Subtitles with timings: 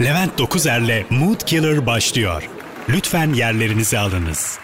[0.00, 2.50] Levent Dokuzer'le Mood Killer başlıyor.
[2.88, 4.58] Lütfen yerlerinizi alınız.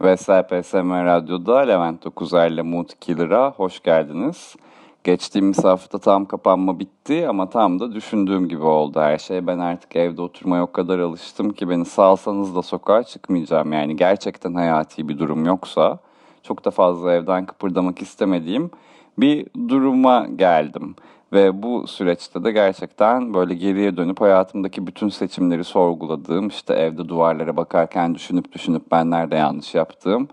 [0.00, 4.56] Ve SPSM Radyo'da Levent Dokuzer'le Mood Killer'a hoş geldiniz.
[5.04, 9.46] Geçtiğimiz hafta tam kapanma bitti ama tam da düşündüğüm gibi oldu her şey.
[9.46, 13.72] Ben artık evde oturmaya o kadar alıştım ki beni salsanız da sokağa çıkmayacağım.
[13.72, 15.98] Yani gerçekten hayati bir durum yoksa
[16.42, 18.70] çok da fazla evden kıpırdamak istemediğim
[19.18, 20.94] bir duruma geldim.
[21.32, 27.56] Ve bu süreçte de gerçekten böyle geriye dönüp hayatımdaki bütün seçimleri sorguladığım, işte evde duvarlara
[27.56, 30.28] bakarken düşünüp düşünüp ben nerede yanlış yaptığım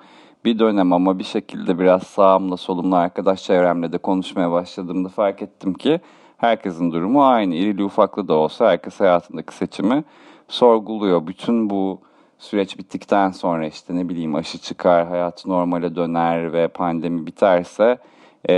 [0.45, 5.73] bir dönem ama bir şekilde biraz sağımla solumla arkadaş çevremle de konuşmaya başladığımda fark ettim
[5.73, 5.99] ki
[6.37, 7.55] herkesin durumu aynı.
[7.55, 10.03] İrili ufaklı da olsa herkes hayatındaki seçimi
[10.47, 11.27] sorguluyor.
[11.27, 12.01] Bütün bu
[12.37, 17.97] süreç bittikten sonra işte ne bileyim aşı çıkar, hayat normale döner ve pandemi biterse
[18.49, 18.55] e,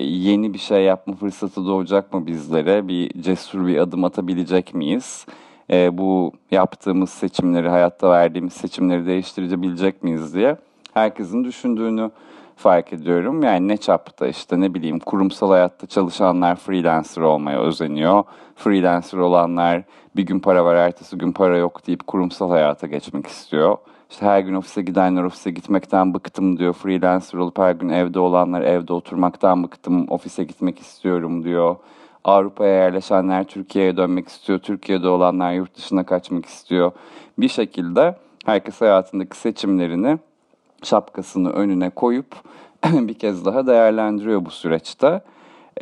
[0.00, 2.88] yeni bir şey yapma fırsatı doğacak mı bizlere?
[2.88, 5.26] Bir cesur bir adım atabilecek miyiz?
[5.70, 10.56] E, bu yaptığımız seçimleri, hayatta verdiğimiz seçimleri değiştirebilecek miyiz diye
[10.94, 12.10] herkesin düşündüğünü
[12.56, 13.42] fark ediyorum.
[13.42, 18.24] Yani ne çapta işte ne bileyim kurumsal hayatta çalışanlar freelancer olmaya özeniyor.
[18.56, 19.82] Freelancer olanlar
[20.16, 23.78] bir gün para var ertesi gün para yok deyip kurumsal hayata geçmek istiyor.
[24.10, 26.72] İşte her gün ofise gidenler ofise gitmekten bıktım diyor.
[26.72, 31.76] Freelancer olup her gün evde olanlar evde oturmaktan bıktım ofise gitmek istiyorum diyor.
[32.24, 34.58] Avrupa'ya yerleşenler Türkiye'ye dönmek istiyor.
[34.58, 36.92] Türkiye'de olanlar yurt dışına kaçmak istiyor.
[37.38, 40.18] Bir şekilde herkes hayatındaki seçimlerini
[40.82, 42.36] şapkasını önüne koyup
[42.84, 45.20] bir kez daha değerlendiriyor bu süreçte.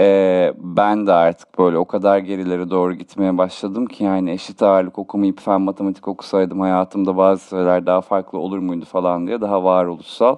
[0.01, 4.98] Ee, ben de artık böyle o kadar gerilere doğru gitmeye başladım ki yani eşit ağırlık
[4.98, 10.37] okumayıp fen matematik okusaydım hayatımda bazı şeyler daha farklı olur muydu falan diye daha varoluşsal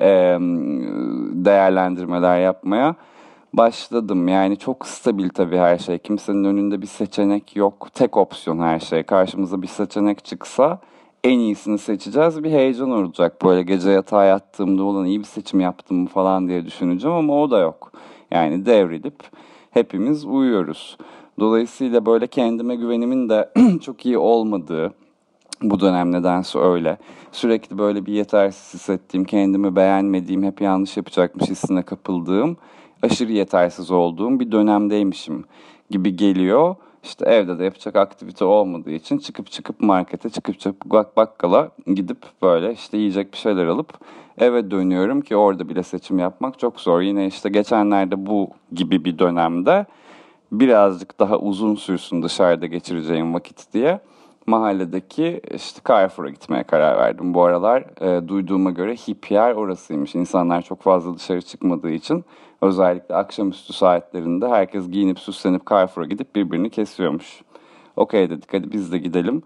[0.00, 0.06] e,
[1.44, 2.94] değerlendirmeler yapmaya
[3.52, 4.28] başladım.
[4.28, 5.98] Yani çok stabil tabii her şey.
[5.98, 7.88] Kimsenin önünde bir seçenek yok.
[7.94, 9.02] Tek opsiyon her şey.
[9.02, 10.78] Karşımıza bir seçenek çıksa
[11.24, 12.44] en iyisini seçeceğiz.
[12.44, 13.44] Bir heyecan olacak.
[13.44, 17.58] Böyle gece yatağa yattığımda olan iyi bir seçim yaptım falan diye düşüneceğim ama o da
[17.58, 17.92] yok.
[18.34, 19.14] Yani devrilip
[19.70, 20.96] hepimiz uyuyoruz.
[21.40, 23.52] Dolayısıyla böyle kendime güvenimin de
[23.82, 24.94] çok iyi olmadığı
[25.62, 26.98] bu dönem nedense öyle.
[27.32, 32.56] Sürekli böyle bir yetersiz hissettiğim, kendimi beğenmediğim, hep yanlış yapacakmış hissine kapıldığım,
[33.02, 35.44] aşırı yetersiz olduğum bir dönemdeymişim
[35.90, 36.76] gibi geliyor.
[37.04, 42.18] İşte evde de yapacak aktivite olmadığı için çıkıp çıkıp markete, çıkıp çıkıp bak bakkala gidip
[42.42, 43.98] böyle işte yiyecek bir şeyler alıp
[44.38, 47.00] eve dönüyorum ki orada bile seçim yapmak çok zor.
[47.00, 49.86] Yine işte geçenlerde bu gibi bir dönemde
[50.52, 54.00] birazcık daha uzun sürsün dışarıda geçireceğim vakit diye
[54.46, 57.34] mahalledeki işte Carrefour'a gitmeye karar verdim.
[57.34, 60.14] Bu aralar e, duyduğuma göre hip yer orasıymış.
[60.14, 62.24] İnsanlar çok fazla dışarı çıkmadığı için
[62.62, 67.42] özellikle akşamüstü saatlerinde herkes giyinip süslenip Carrefour'a gidip birbirini kesiyormuş.
[67.96, 69.42] Okey dedik hadi biz de gidelim.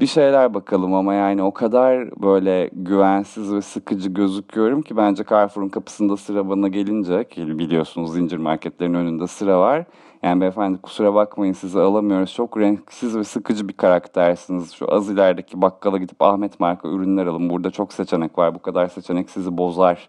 [0.00, 5.68] Bir şeyler bakalım ama yani o kadar böyle güvensiz ve sıkıcı gözüküyorum ki bence Carrefour'un
[5.68, 9.84] kapısında sıra bana gelince ki biliyorsunuz zincir marketlerin önünde sıra var.
[10.26, 12.34] Yani beyefendi kusura bakmayın sizi alamıyoruz.
[12.34, 14.72] Çok renksiz ve sıkıcı bir karaktersiniz.
[14.72, 17.50] Şu az ilerideki bakkala gidip Ahmet marka ürünler alın.
[17.50, 18.54] Burada çok seçenek var.
[18.54, 20.08] Bu kadar seçenek sizi bozar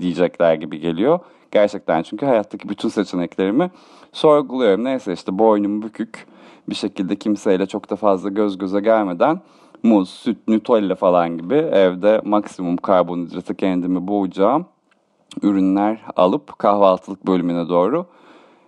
[0.00, 1.18] diyecekler gibi geliyor.
[1.50, 3.70] Gerçekten çünkü hayattaki bütün seçeneklerimi
[4.12, 4.84] sorguluyorum.
[4.84, 6.26] Neyse işte boynum bükük
[6.68, 9.40] bir şekilde kimseyle çok da fazla göz göze gelmeden
[9.82, 14.66] muz, süt, nutella falan gibi evde maksimum karbonhidratı kendimi boğacağım
[15.42, 18.06] ürünler alıp kahvaltılık bölümüne doğru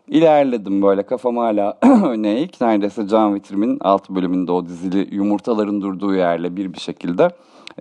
[0.08, 2.48] ilerledim böyle kafam hala öne.
[2.60, 7.30] Neredeyse cam vitrimin alt bölümünde o dizili yumurtaların durduğu yerle bir bir şekilde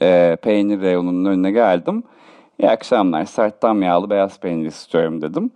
[0.02, 2.04] e, peynir reyonunun önüne geldim.
[2.60, 5.52] İyi akşamlar sert tam yağlı beyaz peynir istiyorum dedim.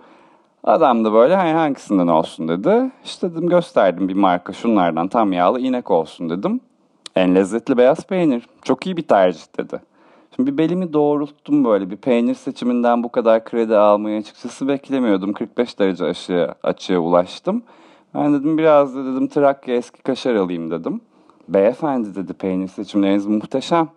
[0.64, 2.92] Adam da böyle hani hangisinden olsun dedi.
[3.06, 6.60] İşte dedim gösterdim bir marka şunlardan tam yağlı inek olsun dedim.
[7.16, 8.48] En lezzetli beyaz peynir.
[8.64, 9.91] Çok iyi bir tercih dedi.
[10.36, 15.34] Şimdi bir belimi doğrulttum böyle bir peynir seçiminden bu kadar kredi almayı açıkçası beklemiyordum.
[15.34, 17.64] 45 derece aşıya, açıya ulaştım.
[18.16, 21.02] Ben dedim biraz da dedim Trakya eski kaşar alayım dedim.
[21.50, 23.90] Beyefendi dedi peynir seçimleriniz muhteşem.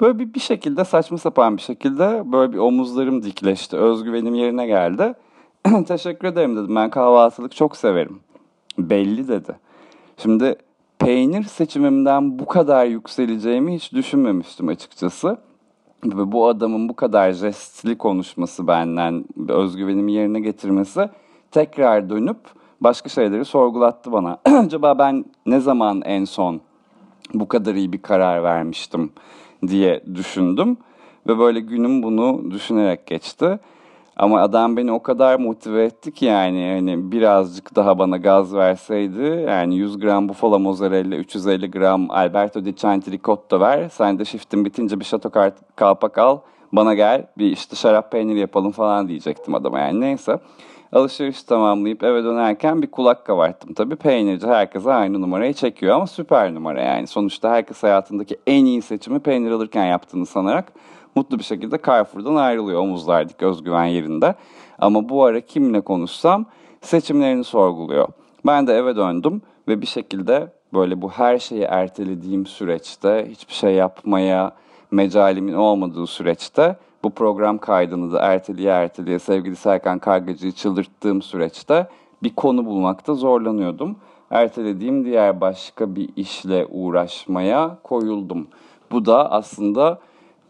[0.00, 3.76] Böyle bir, bir şekilde saçma sapan bir şekilde böyle bir omuzlarım dikleşti.
[3.76, 5.14] Özgüvenim yerine geldi.
[5.88, 6.76] Teşekkür ederim dedim.
[6.76, 8.20] Ben kahvaltılık çok severim.
[8.78, 9.56] Belli dedi.
[10.16, 10.56] Şimdi
[11.04, 15.36] peynir seçimimden bu kadar yükseleceğimi hiç düşünmemiştim açıkçası.
[16.04, 21.10] Ve bu adamın bu kadar jestli konuşması benden, özgüvenimi yerine getirmesi
[21.50, 22.36] tekrar dönüp
[22.80, 24.38] başka şeyleri sorgulattı bana.
[24.44, 26.60] Acaba ben ne zaman en son
[27.34, 29.12] bu kadar iyi bir karar vermiştim
[29.66, 30.76] diye düşündüm.
[31.28, 33.58] Ve böyle günüm bunu düşünerek geçti.
[34.16, 39.44] Ama adam beni o kadar motive etti ki yani hani birazcık daha bana gaz verseydi
[39.48, 43.88] yani 100 gram Buffalo mozzarella, 350 gram Alberto di Chianti ricotta ver.
[43.88, 46.38] Sen de shiftin bitince bir şato kalpak al.
[46.72, 50.38] Bana gel bir işte şarap peyniri yapalım falan diyecektim adama yani neyse.
[50.92, 53.74] Alışveriş tamamlayıp eve dönerken bir kulak kabarttım.
[53.74, 57.06] Tabii peynirci herkese aynı numarayı çekiyor ama süper numara yani.
[57.06, 60.72] Sonuçta herkes hayatındaki en iyi seçimi peynir alırken yaptığını sanarak
[61.14, 64.34] mutlu bir şekilde Carrefour'dan ayrılıyor omuzlardaki özgüven yerinde.
[64.78, 66.46] Ama bu ara kimle konuşsam
[66.80, 68.08] seçimlerini sorguluyor.
[68.46, 73.74] Ben de eve döndüm ve bir şekilde böyle bu her şeyi ertelediğim süreçte hiçbir şey
[73.74, 74.52] yapmaya
[74.90, 81.88] mecalimin olmadığı süreçte bu program kaydını da erteliye erteliye sevgili Serkan Kargacı'yı çıldırttığım süreçte
[82.22, 83.96] bir konu bulmakta zorlanıyordum.
[84.30, 88.46] Ertelediğim diğer başka bir işle uğraşmaya koyuldum.
[88.90, 89.98] Bu da aslında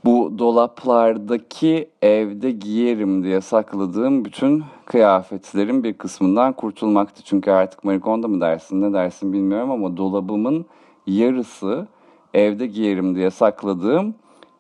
[0.05, 7.23] bu dolaplardaki evde giyerim diye sakladığım bütün kıyafetlerin bir kısmından kurtulmaktı.
[7.25, 10.67] Çünkü artık Marikonda mı dersin ne dersin bilmiyorum ama dolabımın
[11.07, 11.87] yarısı
[12.35, 14.15] evde giyerim diye sakladığım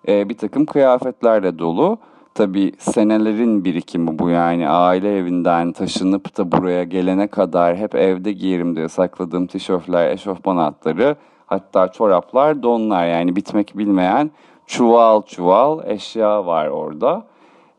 [0.08, 1.98] e, bir takım kıyafetlerle dolu.
[2.34, 8.76] Tabi senelerin birikimi bu yani aile evinden taşınıp da buraya gelene kadar hep evde giyerim
[8.76, 11.16] diye sakladığım tişörtler, eşofman altları
[11.46, 14.30] hatta çoraplar, donlar yani bitmek bilmeyen
[14.72, 17.24] çuval çuval eşya var orada.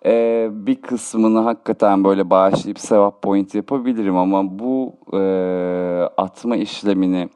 [0.06, 5.22] Ee, bir kısmını hakikaten böyle bağışlayıp sevap point yapabilirim ama bu e,
[6.18, 7.30] atma işlemini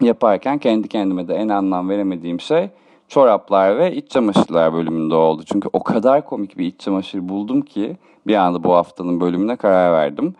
[0.00, 2.70] yaparken kendi kendime de en anlam veremediğim şey
[3.08, 5.42] çoraplar ve iç çamaşırlar bölümünde oldu.
[5.52, 7.96] Çünkü o kadar komik bir iç çamaşır buldum ki
[8.26, 10.34] bir anda bu haftanın bölümüne karar verdim.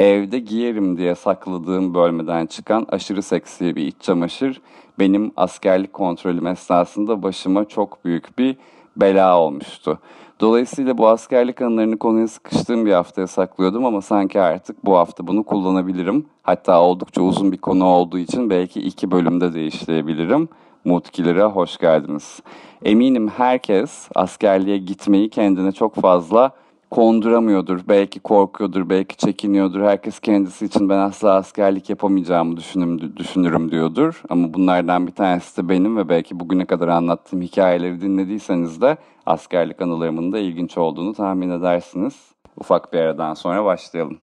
[0.00, 4.60] Evde giyerim diye sakladığım bölmeden çıkan aşırı seksi bir iç çamaşır
[4.98, 8.56] benim askerlik kontrolüm esnasında başıma çok büyük bir
[8.96, 9.98] bela olmuştu.
[10.40, 15.42] Dolayısıyla bu askerlik anılarını konuya sıkıştığım bir haftaya saklıyordum ama sanki artık bu hafta bunu
[15.42, 16.26] kullanabilirim.
[16.42, 20.48] Hatta oldukça uzun bir konu olduğu için belki iki bölümde de işleyebilirim.
[20.84, 22.40] Mutkilere hoş geldiniz.
[22.84, 26.52] Eminim herkes askerliğe gitmeyi kendine çok fazla
[26.90, 27.80] konduramıyordur.
[27.88, 29.80] Belki korkuyordur, belki çekiniyordur.
[29.80, 34.22] Herkes kendisi için ben asla askerlik yapamayacağımı düşünürüm, düşünürüm diyordur.
[34.28, 38.96] Ama bunlardan bir tanesi de benim ve belki bugüne kadar anlattığım hikayeleri dinlediyseniz de
[39.26, 42.14] askerlik anılarımın da ilginç olduğunu tahmin edersiniz.
[42.56, 44.18] Ufak bir aradan sonra başlayalım.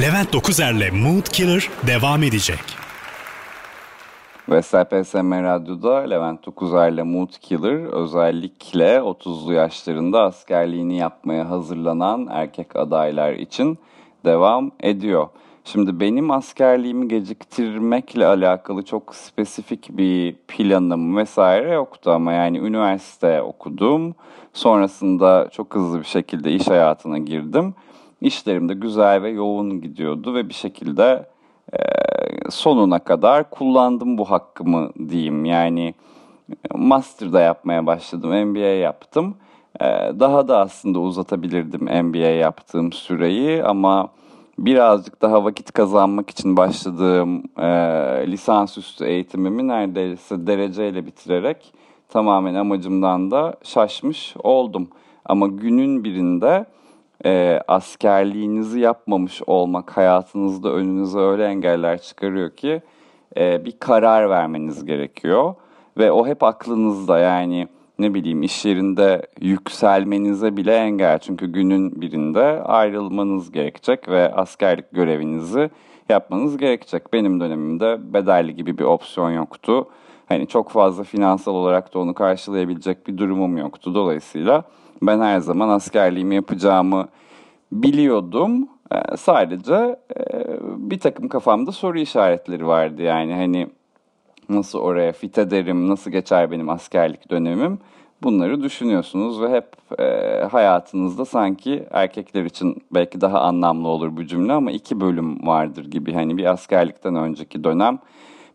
[0.00, 2.77] Levent Dokuzer'le Mood Killer devam edecek.
[4.50, 13.32] Vestel PSM Radyo'da Levent Dokuzer'le Mood Killer özellikle 30'lu yaşlarında askerliğini yapmaya hazırlanan erkek adaylar
[13.32, 13.78] için
[14.24, 15.28] devam ediyor.
[15.64, 24.14] Şimdi benim askerliğimi geciktirmekle alakalı çok spesifik bir planım vesaire yoktu ama yani üniversite okudum.
[24.52, 27.74] Sonrasında çok hızlı bir şekilde iş hayatına girdim.
[28.20, 31.26] İşlerim de güzel ve yoğun gidiyordu ve bir şekilde
[32.50, 35.44] sonuna kadar kullandım bu hakkımı diyeyim.
[35.44, 35.94] Yani
[36.74, 39.36] master'da yapmaya başladım, MBA yaptım.
[40.20, 44.08] Daha da aslında uzatabilirdim MBA yaptığım süreyi ama
[44.58, 47.66] birazcık daha vakit kazanmak için başladığım e,
[48.26, 51.72] lisansüstü eğitimimi neredeyse dereceyle bitirerek
[52.08, 54.88] tamamen amacımdan da şaşmış oldum.
[55.24, 56.66] Ama günün birinde
[57.24, 62.82] e, askerliğinizi yapmamış olmak hayatınızda önünüze öyle engeller çıkarıyor ki
[63.36, 65.54] e, bir karar vermeniz gerekiyor.
[65.98, 71.18] Ve o hep aklınızda yani ne bileyim iş yerinde yükselmenize bile engel.
[71.18, 75.70] Çünkü günün birinde ayrılmanız gerekecek ve askerlik görevinizi
[76.08, 77.12] yapmanız gerekecek.
[77.12, 79.88] Benim dönemimde bedelli gibi bir opsiyon yoktu.
[80.28, 83.94] Hani çok fazla finansal olarak da onu karşılayabilecek bir durumum yoktu.
[83.94, 84.62] Dolayısıyla
[85.02, 87.08] ben her zaman askerliğimi yapacağımı
[87.72, 88.68] biliyordum.
[88.92, 89.74] Ee, sadece
[90.16, 93.02] e, bir takım kafamda soru işaretleri vardı.
[93.02, 93.68] Yani hani
[94.48, 97.78] nasıl oraya fit ederim, nasıl geçer benim askerlik dönemim
[98.22, 100.04] bunları düşünüyorsunuz ve hep e,
[100.50, 106.12] hayatınızda sanki erkekler için belki daha anlamlı olur bu cümle ama iki bölüm vardır gibi.
[106.12, 107.98] Hani bir askerlikten önceki dönem,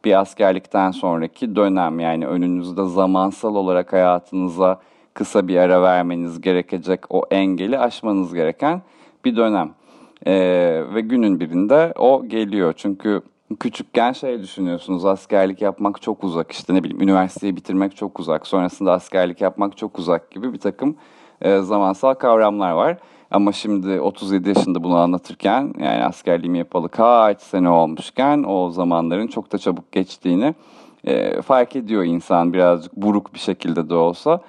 [0.05, 4.79] bir askerlikten sonraki dönem yani önünüzde zamansal olarak hayatınıza
[5.13, 8.81] kısa bir ara vermeniz gerekecek o engeli aşmanız gereken
[9.25, 9.71] bir dönem.
[10.25, 12.73] Ee, ve günün birinde o geliyor.
[12.77, 13.21] Çünkü
[13.59, 18.91] küçükken şey düşünüyorsunuz askerlik yapmak çok uzak işte ne bileyim üniversiteyi bitirmek çok uzak sonrasında
[18.91, 20.95] askerlik yapmak çok uzak gibi bir takım
[21.41, 22.97] e, zamansal kavramlar var.
[23.33, 29.51] Ama şimdi 37 yaşında bunu anlatırken yani askerliğimi yapalı kaç sene olmuşken o zamanların çok
[29.51, 30.55] da çabuk geçtiğini
[31.03, 34.41] e, fark ediyor insan birazcık buruk bir şekilde de olsa.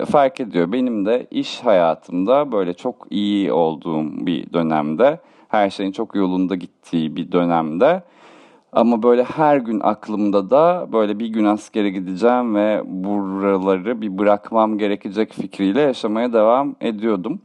[0.00, 0.72] e, fark ediyor.
[0.72, 7.16] Benim de iş hayatımda böyle çok iyi olduğum bir dönemde, her şeyin çok yolunda gittiği
[7.16, 8.02] bir dönemde
[8.72, 14.78] ama böyle her gün aklımda da böyle bir gün askere gideceğim ve buraları bir bırakmam
[14.78, 17.40] gerekecek fikriyle yaşamaya devam ediyordum.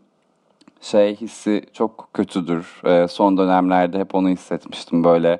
[0.83, 2.81] Şey hissi çok kötüdür.
[2.85, 5.03] Ee, son dönemlerde hep onu hissetmiştim.
[5.03, 5.39] Böyle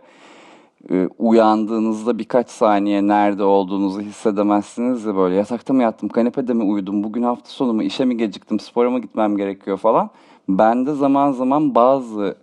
[0.92, 7.04] e, uyandığınızda birkaç saniye nerede olduğunuzu hissedemezsiniz de böyle yatakta mı yattım, kanepede mi uyudum,
[7.04, 10.10] bugün hafta sonu mu, işe mi geciktim, spora mı gitmem gerekiyor falan.
[10.50, 12.38] Ben de zaman zaman bazı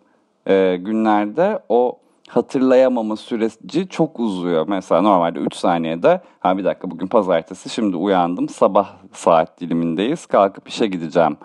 [0.47, 4.69] e, günlerde o hatırlayamama süreci çok uzuyor.
[4.69, 10.69] Mesela normalde 3 saniyede ha bir dakika bugün pazartesi şimdi uyandım sabah saat dilimindeyiz kalkıp
[10.69, 11.37] işe gideceğim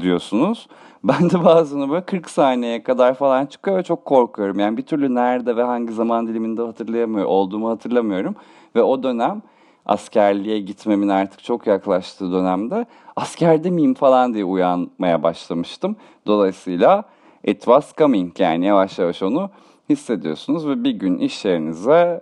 [0.00, 0.68] diyorsunuz.
[1.08, 4.58] Ben de bazen böyle 40 saniyeye kadar falan çıkıyor ve çok korkuyorum.
[4.58, 8.34] Yani bir türlü nerede ve hangi zaman diliminde hatırlayamıyor olduğumu hatırlamıyorum.
[8.76, 9.42] Ve o dönem
[9.86, 12.86] askerliğe gitmemin artık çok yaklaştığı dönemde
[13.16, 15.96] askerde miyim falan diye uyanmaya başlamıştım.
[16.26, 17.04] Dolayısıyla
[17.44, 19.50] it was coming yani yavaş yavaş onu
[19.88, 22.20] hissediyorsunuz ve bir gün iş yerinize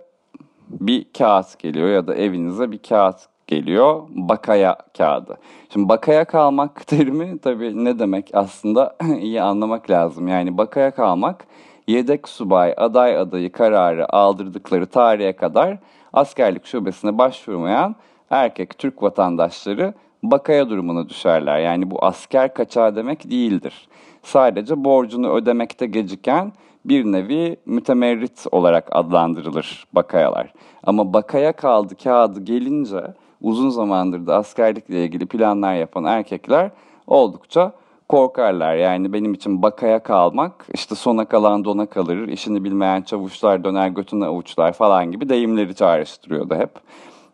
[0.69, 4.01] bir kağıt geliyor ya da evinize bir kağıt geliyor.
[4.09, 5.37] Bakaya kağıdı.
[5.73, 10.27] Şimdi bakaya kalmak terimi tabii ne demek aslında iyi anlamak lazım.
[10.27, 11.45] Yani bakaya kalmak
[11.87, 15.77] yedek subay aday adayı kararı aldırdıkları tarihe kadar
[16.13, 17.95] askerlik şubesine başvurmayan
[18.29, 21.59] erkek Türk vatandaşları bakaya durumuna düşerler.
[21.59, 23.87] Yani bu asker kaçağı demek değildir.
[24.23, 26.51] Sadece borcunu ödemekte geciken
[26.85, 30.53] bir nevi mütemerrit olarak adlandırılır bakayalar.
[30.83, 33.01] Ama bakaya kaldı kağıdı gelince
[33.45, 36.71] uzun zamandır da askerlikle ilgili planlar yapan erkekler
[37.07, 37.71] oldukça
[38.09, 38.75] korkarlar.
[38.75, 44.25] Yani benim için bakaya kalmak işte sona kalan dona kalır, işini bilmeyen çavuşlar döner götüne
[44.25, 46.69] avuçlar falan gibi deyimleri çağrıştırıyordu hep.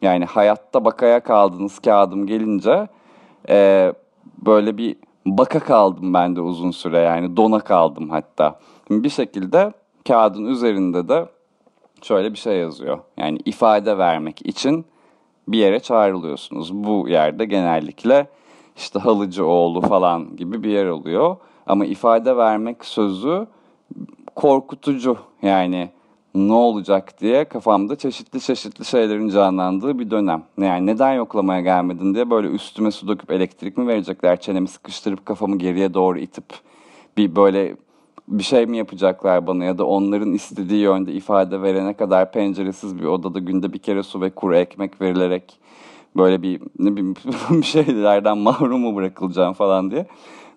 [0.02, 2.88] Yani hayatta bakaya kaldınız kağıdım gelince
[3.50, 3.94] e,
[4.46, 8.60] böyle bir baka kaldım ben de uzun süre yani dona kaldım hatta.
[8.90, 9.74] Bir şekilde
[10.08, 11.26] kağıdın üzerinde de
[12.02, 13.00] şöyle bir şey yazıyor.
[13.18, 14.86] Yani ifade vermek için
[15.52, 16.74] bir yere çağrılıyorsunuz.
[16.74, 18.28] Bu yerde genellikle
[18.78, 21.36] işte Halıcıoğlu falan gibi bir yer oluyor.
[21.68, 23.48] Ama ifade vermek sözü
[24.36, 25.18] korkutucu.
[25.42, 25.90] Yani
[26.36, 30.44] ne olacak diye kafamda çeşitli çeşitli şeylerin canlandığı bir dönem.
[30.58, 35.58] Yani neden yoklamaya gelmedin diye böyle üstüme su döküp elektrik mi verecekler, çenemi sıkıştırıp kafamı
[35.58, 36.46] geriye doğru itip
[37.18, 37.76] bir böyle
[38.28, 43.06] bir şey mi yapacaklar bana ya da onların istediği yönde ifade verene kadar penceresiz bir
[43.06, 45.60] odada günde bir kere su ve kuru ekmek verilerek
[46.18, 47.16] böyle bir ne bileyim
[47.50, 50.08] bir şeylerden mahrum mu bırakılacağım falan diye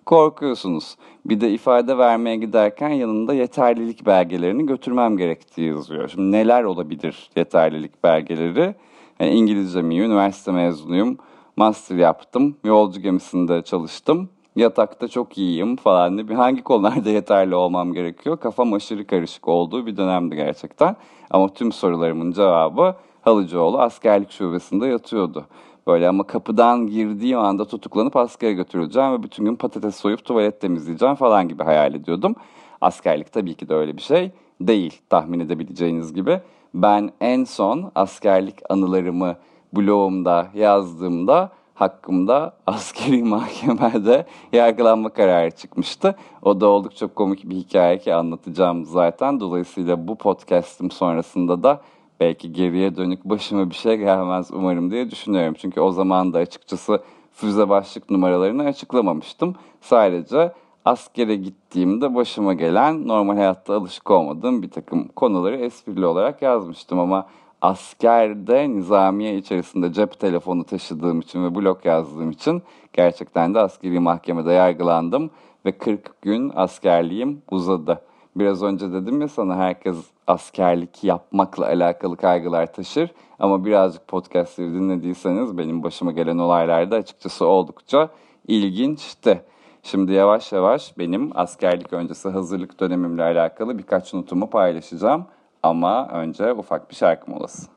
[0.05, 0.95] korkuyorsunuz.
[1.25, 6.09] Bir de ifade vermeye giderken yanında yeterlilik belgelerini götürmem gerektiği yazıyor.
[6.09, 8.75] Şimdi neler olabilir yeterlilik belgeleri?
[9.19, 11.17] Yani İngilizce mi, üniversite mezunuyum,
[11.55, 16.37] master yaptım, yolcu gemisinde çalıştım, yatakta çok iyiyim falan diye.
[16.37, 18.37] Hangi konularda yeterli olmam gerekiyor?
[18.37, 20.95] Kafam aşırı karışık olduğu bir dönemdi gerçekten.
[21.31, 25.45] Ama tüm sorularımın cevabı Halıcıoğlu askerlik şubesinde yatıyordu.
[25.87, 31.15] Böyle ama kapıdan girdiğim anda tutuklanıp askere götürüleceğim ve bütün gün patates soyup tuvalet temizleyeceğim
[31.15, 32.35] falan gibi hayal ediyordum.
[32.81, 34.31] Askerlik tabii ki de öyle bir şey
[34.61, 36.41] değil tahmin edebileceğiniz gibi.
[36.73, 39.35] Ben en son askerlik anılarımı
[39.73, 46.15] blogumda yazdığımda hakkımda askeri mahkemede yargılanma kararı çıkmıştı.
[46.41, 49.39] O da oldukça komik bir hikaye ki anlatacağım zaten.
[49.39, 51.81] Dolayısıyla bu podcast'im sonrasında da
[52.19, 55.55] belki geriye dönük başıma bir şey gelmez umarım diye düşünüyorum.
[55.57, 56.99] Çünkü o zaman da açıkçası
[57.31, 59.55] füze başlık numaralarını açıklamamıştım.
[59.81, 60.51] Sadece
[60.85, 67.27] askere gittiğimde başıma gelen normal hayatta alışık olmadığım bir takım konuları esprili olarak yazmıştım ama
[67.61, 74.51] askerde nizamiye içerisinde cep telefonu taşıdığım için ve blog yazdığım için gerçekten de askeri mahkemede
[74.51, 75.31] yargılandım
[75.65, 78.01] ve 40 gün askerliğim uzadı.
[78.35, 79.95] Biraz önce dedim ya sana herkes
[80.27, 83.11] askerlik yapmakla alakalı kaygılar taşır.
[83.39, 88.09] Ama birazcık podcastleri dinlediyseniz benim başıma gelen olaylarda açıkçası oldukça
[88.47, 89.41] ilginçti.
[89.83, 95.25] Şimdi yavaş yavaş benim askerlik öncesi hazırlık dönemimle alakalı birkaç notumu paylaşacağım.
[95.65, 97.67] Ama önce ufak bir şarkı molası.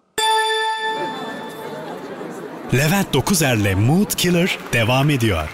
[2.74, 5.48] Levent Dokuzer'le Mood Killer devam ediyor.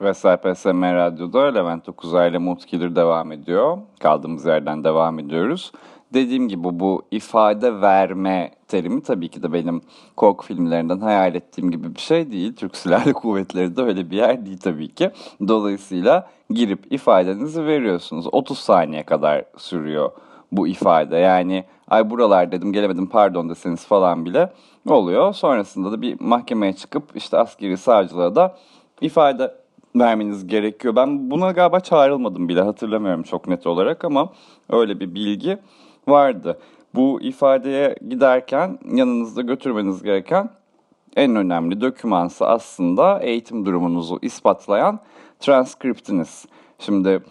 [0.00, 3.78] Vesel PSM Radyo'da Levent Okuzer ile Mood Killer devam ediyor.
[4.00, 5.72] Kaldığımız yerden devam ediyoruz.
[6.14, 9.80] Dediğim gibi bu ifade verme terimi tabii ki de benim
[10.16, 12.56] korku filmlerinden hayal ettiğim gibi bir şey değil.
[12.56, 15.10] Türk Silahlı Kuvvetleri de öyle bir yer değil tabii ki.
[15.48, 18.26] Dolayısıyla girip ifadenizi veriyorsunuz.
[18.32, 20.10] 30 saniye kadar sürüyor
[20.52, 21.16] bu ifade.
[21.16, 24.52] Yani ay buralar dedim gelemedim pardon deseniz falan bile
[24.88, 25.32] oluyor.
[25.32, 28.56] Sonrasında da bir mahkemeye çıkıp işte askeri savcılığa da
[29.00, 29.54] ifade
[29.96, 30.96] vermeniz gerekiyor.
[30.96, 34.32] Ben buna galiba çağrılmadım bile hatırlamıyorum çok net olarak ama
[34.70, 35.58] öyle bir bilgi
[36.08, 36.58] vardı.
[36.94, 40.50] Bu ifadeye giderken yanınızda götürmeniz gereken
[41.16, 45.00] en önemli dokümansı aslında eğitim durumunuzu ispatlayan
[45.40, 46.46] transkriptiniz.
[46.78, 47.22] Şimdi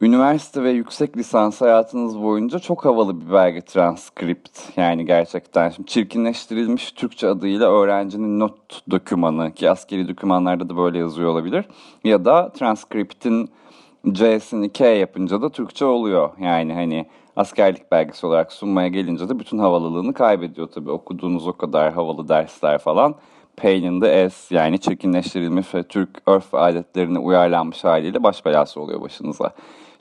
[0.00, 4.58] üniversite ve yüksek lisans hayatınız boyunca çok havalı bir belge transkript.
[4.76, 11.28] Yani gerçekten şimdi çirkinleştirilmiş Türkçe adıyla öğrencinin not dokümanı ki askeri dokümanlarda da böyle yazıyor
[11.30, 11.64] olabilir.
[12.04, 13.50] Ya da transkriptin
[14.10, 16.30] C'sini K yapınca da Türkçe oluyor.
[16.40, 17.06] Yani hani
[17.36, 20.90] askerlik belgesi olarak sunmaya gelince de bütün havalılığını kaybediyor tabii.
[20.90, 23.14] Okuduğunuz o kadar havalı dersler falan.
[23.56, 29.00] Pain in the ass yani çirkinleştirilmiş ve Türk örf adetlerine uyarlanmış haliyle baş belası oluyor
[29.00, 29.50] başınıza.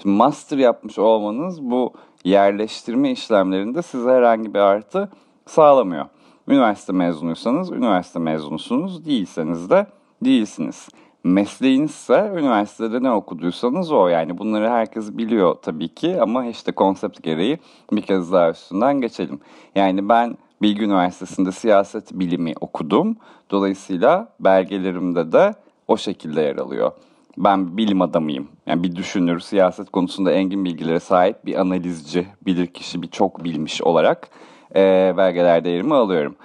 [0.02, 1.94] Şimdi master yapmış olmanız bu
[2.24, 5.10] yerleştirme işlemlerinde size herhangi bir artı
[5.46, 6.06] sağlamıyor.
[6.48, 9.88] Üniversite mezunuysanız üniversite mezunusunuz, değilseniz de
[10.26, 10.88] değilsiniz.
[11.24, 17.58] Mesleğinizse üniversitede ne okuduysanız o yani bunları herkes biliyor tabii ki ama işte konsept gereği
[17.92, 19.40] bir kez daha üstünden geçelim.
[19.76, 23.18] Yani ben Bilgi Üniversitesi'nde siyaset bilimi okudum.
[23.52, 25.54] Dolayısıyla belgelerimde de
[25.88, 26.92] o şekilde yer alıyor.
[27.38, 28.48] Ben bilim adamıyım.
[28.68, 34.30] Yani bir düşünür, siyaset konusunda engin bilgilere sahip bir analizci, bilirkişi, bir çok bilmiş olarak
[34.76, 36.36] e, belgelerde yerimi alıyorum.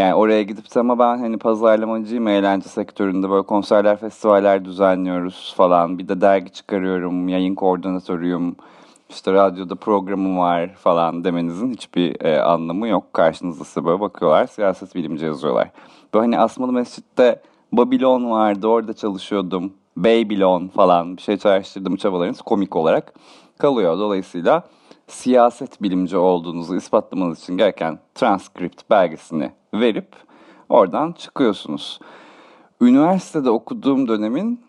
[0.00, 5.98] Yani oraya gidip ama ben hani pazarlamacıyım, eğlence sektöründe böyle konserler, festivaller düzenliyoruz falan.
[5.98, 8.56] Bir de dergi çıkarıyorum, yayın koordinatörüyüm,
[9.10, 13.04] işte radyoda programım var falan demenizin hiçbir e, anlamı yok.
[13.12, 15.70] Karşınızda size böyle bakıyorlar, siyaset bilimci yazıyorlar.
[16.14, 17.42] Böyle hani Asmalı Mescid'de
[17.72, 19.72] Babilon vardı, orada çalışıyordum.
[19.96, 23.14] Babylon falan bir şey çağrıştırdım çabalarınız komik olarak
[23.58, 23.98] kalıyor.
[23.98, 24.62] Dolayısıyla
[25.12, 30.08] siyaset bilimci olduğunuzu ispatlamanız için gereken transkript belgesini verip
[30.68, 31.98] oradan çıkıyorsunuz.
[32.80, 34.60] Üniversitede okuduğum dönemin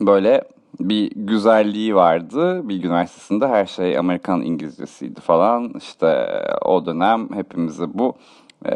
[0.00, 0.44] böyle
[0.80, 2.68] bir güzelliği vardı.
[2.68, 5.72] Bilgi Üniversitesi'nde her şey Amerikan İngilizcesiydi falan.
[5.78, 6.28] İşte
[6.64, 8.14] o dönem hepimize bu
[8.66, 8.72] e,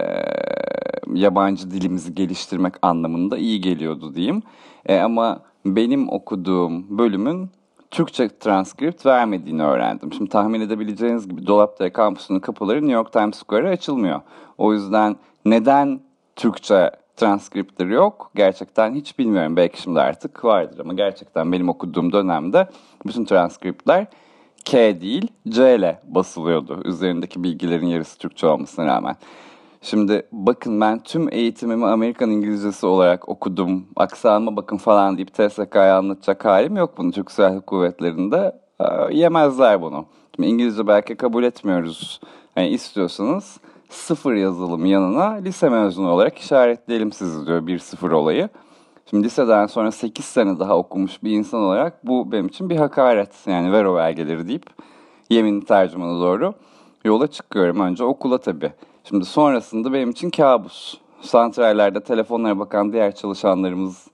[1.14, 4.42] yabancı dilimizi geliştirmek anlamında iyi geliyordu diyeyim.
[4.86, 7.50] E, ama benim okuduğum bölümün
[7.94, 10.12] Türkçe transkript vermediğini öğrendim.
[10.12, 14.20] Şimdi tahmin edebileceğiniz gibi Dolapdere kampüsünün kapıları New York Times Square'a açılmıyor.
[14.58, 16.00] O yüzden neden
[16.36, 19.56] Türkçe transkriptleri yok gerçekten hiç bilmiyorum.
[19.56, 22.68] Belki şimdi artık vardır ama gerçekten benim okuduğum dönemde
[23.06, 24.06] bütün transkriptler
[24.64, 26.80] K değil C ile basılıyordu.
[26.84, 29.16] Üzerindeki bilgilerin yarısı Türkçe olmasına rağmen.
[29.84, 33.86] Şimdi bakın ben tüm eğitimimi Amerikan İngilizcesi olarak okudum.
[33.96, 37.12] Aksanıma bakın falan deyip TSK'ya anlatacak halim yok bunu.
[37.12, 40.06] Türk Silahlı Kuvvetleri'nde e, yemezler bunu.
[40.36, 42.20] Şimdi İngilizce belki kabul etmiyoruz.
[42.54, 48.48] Hani istiyorsanız sıfır yazılım yanına lise mezunu olarak işaretleyelim sizi diyor bir sıfır olayı.
[49.10, 53.46] Şimdi liseden sonra 8 sene daha okumuş bir insan olarak bu benim için bir hakaret.
[53.46, 54.66] Yani ver o belgeleri deyip
[55.30, 56.54] yemin tercümanı doğru
[57.04, 57.80] yola çıkıyorum.
[57.80, 58.72] Önce okula tabii.
[59.08, 60.94] Şimdi sonrasında benim için kabus.
[61.20, 64.06] Santrallerde telefonlara bakan diğer çalışanlarımız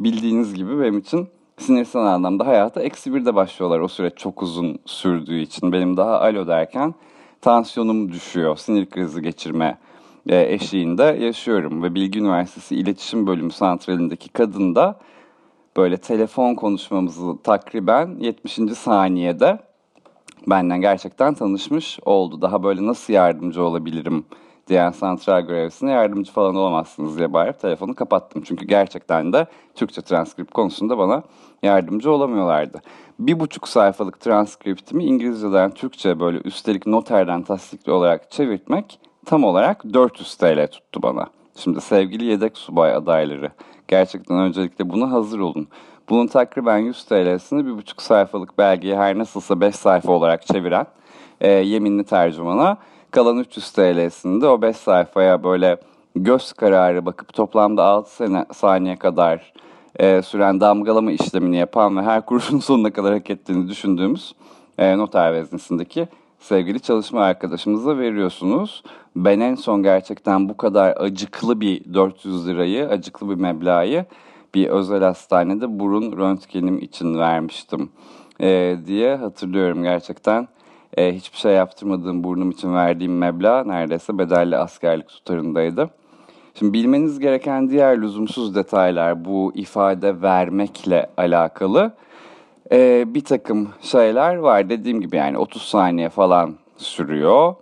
[0.00, 1.28] bildiğiniz gibi benim için
[1.58, 5.72] sinirsel anlamda hayata eksi bir de başlıyorlar o süreç çok uzun sürdüğü için.
[5.72, 6.94] Benim daha alo derken
[7.40, 9.78] tansiyonum düşüyor, sinir krizi geçirme
[10.28, 11.82] e, eşiğinde yaşıyorum.
[11.82, 14.98] Ve Bilgi Üniversitesi İletişim Bölümü santralindeki kadın da
[15.76, 18.52] böyle telefon konuşmamızı takriben 70.
[18.78, 19.58] saniyede
[20.46, 22.42] benden gerçekten tanışmış oldu.
[22.42, 24.24] Daha böyle nasıl yardımcı olabilirim
[24.68, 28.42] diyen santral görevlisine yardımcı falan olamazsınız diye bağırıp telefonu kapattım.
[28.46, 31.22] Çünkü gerçekten de Türkçe transkript konusunda bana
[31.62, 32.82] yardımcı olamıyorlardı.
[33.18, 40.34] Bir buçuk sayfalık transkriptimi İngilizceden Türkçe böyle üstelik noterden tasdikli olarak çevirtmek tam olarak 400
[40.36, 41.26] TL tuttu bana.
[41.56, 43.50] Şimdi sevgili yedek subay adayları
[43.88, 45.68] gerçekten öncelikle buna hazır olun.
[46.08, 50.86] Bunun takriben 100 TL'sini bir buçuk sayfalık belgeyi her nasılsa 5 sayfa olarak çeviren
[51.40, 52.76] e, yeminli tercümana
[53.10, 55.76] kalan 300 TL'sini de o 5 sayfaya böyle
[56.16, 59.52] göz kararı bakıp toplamda 6 sene, saniye kadar
[59.96, 64.34] e, süren damgalama işlemini yapan ve her kuruşun sonuna kadar hak ettiğini düşündüğümüz
[64.78, 68.82] e, noter veznesindeki sevgili çalışma arkadaşımıza veriyorsunuz.
[69.16, 73.86] Ben en son gerçekten bu kadar acıklı bir 400 lirayı, acıklı bir meblağı
[74.56, 77.90] bir özel hastanede burun röntgenim için vermiştim
[78.40, 80.48] e, diye hatırlıyorum gerçekten.
[80.96, 85.90] E, hiçbir şey yaptırmadığım burnum için verdiğim meblağ neredeyse bedelli askerlik tutarındaydı.
[86.54, 91.92] Şimdi bilmeniz gereken diğer lüzumsuz detaylar bu ifade vermekle alakalı.
[92.72, 97.54] Ee, bir takım şeyler var dediğim gibi yani 30 saniye falan sürüyor.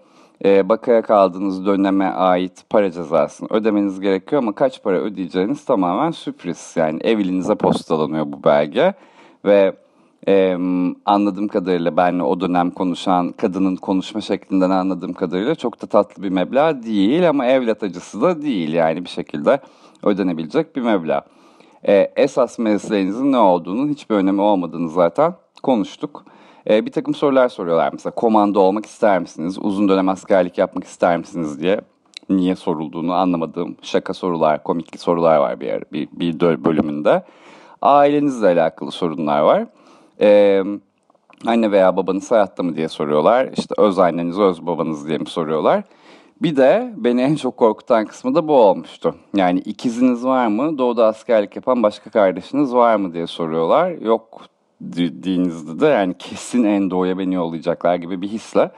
[0.44, 6.72] Ee, bakaya kaldığınız döneme ait para cezasını ödemeniz gerekiyor ama kaç para ödeyeceğiniz tamamen sürpriz.
[6.76, 8.94] Yani evinize postalanıyor bu belge
[9.44, 9.76] ve
[10.28, 10.56] e,
[11.04, 16.28] anladığım kadarıyla benle o dönem konuşan kadının konuşma şeklinden anladığım kadarıyla çok da tatlı bir
[16.28, 19.60] meblağ değil ama evlat acısı da değil yani bir şekilde
[20.02, 21.24] ödenebilecek bir meblağ.
[21.88, 26.24] E, esas mesleğinizin ne olduğunun hiçbir önemi olmadığını zaten konuştuk.
[26.70, 31.18] E, bir takım sorular soruyorlar mesela komando olmak ister misiniz, uzun dönem askerlik yapmak ister
[31.18, 31.80] misiniz diye
[32.30, 37.22] niye sorulduğunu anlamadığım şaka sorular, komik sorular var bir, bir, bir bölümünde.
[37.82, 39.66] Ailenizle alakalı sorunlar var.
[40.20, 40.62] Ee,
[41.46, 43.48] anne veya babanız hayatta mı diye soruyorlar.
[43.56, 45.82] İşte öz anneniz, öz babanız diye mi soruyorlar.
[46.42, 49.14] Bir de beni en çok korkutan kısmı da bu olmuştu.
[49.36, 50.78] Yani ikiziniz var mı?
[50.78, 53.90] Doğuda askerlik yapan başka kardeşiniz var mı diye soruyorlar.
[53.90, 54.40] Yok
[54.92, 58.70] dediğinizde de yani kesin en doğuya beni yollayacaklar gibi bir hisle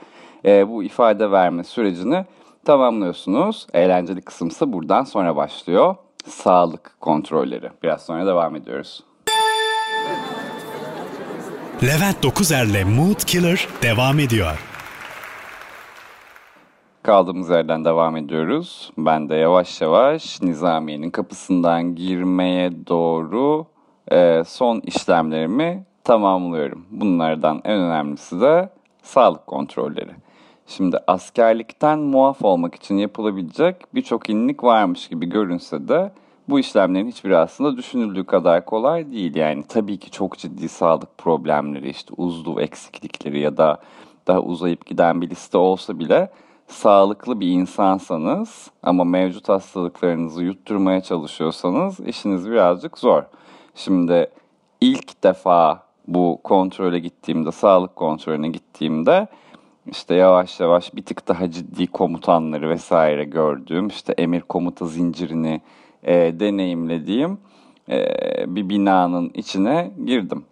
[0.45, 2.25] e, bu ifade verme sürecini
[2.65, 3.67] tamamlıyorsunuz.
[3.73, 5.95] Eğlenceli kısımsa buradan sonra başlıyor.
[6.25, 7.69] Sağlık kontrolleri.
[7.83, 9.03] Biraz sonra devam ediyoruz.
[11.83, 14.59] Levent Dokuzer'le Mood Killer devam ediyor.
[17.03, 18.91] Kaldığımız yerden devam ediyoruz.
[18.97, 23.65] Ben de yavaş yavaş Nizamiye'nin kapısından girmeye doğru
[24.11, 26.85] e, son işlemlerimi tamamlıyorum.
[26.91, 28.69] Bunlardan en önemlisi de
[29.03, 30.11] sağlık kontrolleri.
[30.67, 36.11] Şimdi askerlikten muaf olmak için yapılabilecek birçok inlik varmış gibi görünse de
[36.49, 39.35] bu işlemlerin hiçbiri aslında düşünüldüğü kadar kolay değil.
[39.35, 43.79] Yani tabii ki çok ciddi sağlık problemleri, işte uzvu eksiklikleri ya da
[44.27, 46.31] daha uzayıp giden bir liste olsa bile
[46.67, 53.23] sağlıklı bir insansanız ama mevcut hastalıklarınızı yutturmaya çalışıyorsanız işiniz birazcık zor.
[53.75, 54.29] Şimdi
[54.81, 59.27] ilk defa bu kontrole gittiğimde, sağlık kontrolüne gittiğimde
[59.91, 65.61] işte yavaş yavaş bir tık daha ciddi komutanları vesaire gördüğüm, işte emir komuta zincirini
[66.03, 67.37] e, deneyimlediğim
[67.89, 68.05] e,
[68.55, 70.45] bir binanın içine girdim.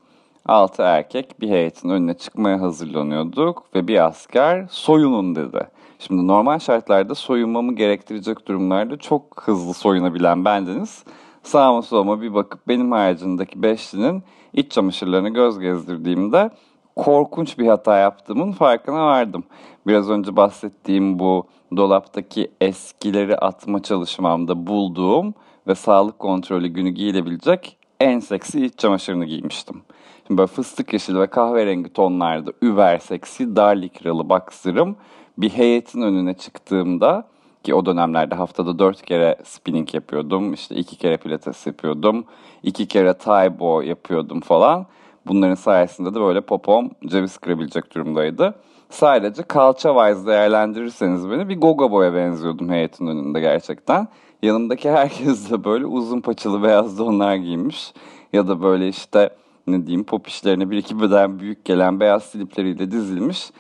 [0.45, 5.67] Altı erkek bir heyetin önüne çıkmaya hazırlanıyorduk ve bir asker soyunun dedi.
[5.99, 11.03] Şimdi normal şartlarda soyunmamı gerektirecek durumlarda çok hızlı soyunabilen bendeniz.
[11.45, 16.49] Sağıma soluma bir bakıp benim haricindeki beşlinin iç çamaşırlarını göz gezdirdiğimde
[16.95, 19.43] korkunç bir hata yaptığımın farkına vardım.
[19.87, 25.33] Biraz önce bahsettiğim bu dolaptaki eskileri atma çalışmamda bulduğum
[25.67, 29.81] ve sağlık kontrolü günü giyilebilecek en seksi iç çamaşırını giymiştim.
[30.27, 34.95] Şimdi böyle fıstık yeşili ve kahverengi tonlarda über seksi dar likralı baksırım
[35.37, 37.27] bir heyetin önüne çıktığımda
[37.65, 40.53] ki o dönemlerde haftada dört kere spinning yapıyordum.
[40.53, 42.25] işte iki kere pilates yapıyordum.
[42.63, 44.85] iki kere taibo yapıyordum falan.
[45.27, 48.55] Bunların sayesinde de böyle popom ceviz kırabilecek durumdaydı.
[48.89, 54.07] Sadece kalça wise değerlendirirseniz beni bir goga boya benziyordum heyetin önünde gerçekten.
[54.43, 57.93] Yanımdaki herkes de böyle uzun paçalı beyaz donlar giymiş.
[58.33, 59.29] Ya da böyle işte
[59.67, 63.51] ne diyeyim pop işlerine bir iki beden büyük gelen beyaz slipleriyle dizilmiş.